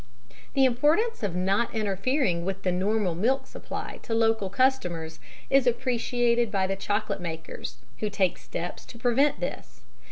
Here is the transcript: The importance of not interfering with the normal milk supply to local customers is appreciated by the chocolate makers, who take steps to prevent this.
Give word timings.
The 0.55 0.65
importance 0.65 1.21
of 1.21 1.35
not 1.35 1.75
interfering 1.75 2.43
with 2.43 2.63
the 2.63 2.71
normal 2.71 3.13
milk 3.13 3.45
supply 3.45 3.99
to 4.01 4.15
local 4.15 4.49
customers 4.49 5.19
is 5.51 5.67
appreciated 5.67 6.51
by 6.51 6.65
the 6.65 6.75
chocolate 6.75 7.21
makers, 7.21 7.77
who 7.99 8.09
take 8.09 8.39
steps 8.39 8.83
to 8.85 8.97
prevent 8.97 9.39
this. 9.41 9.81